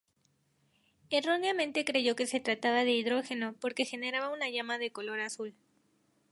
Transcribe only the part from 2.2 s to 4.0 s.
se trataba de hidrógeno porque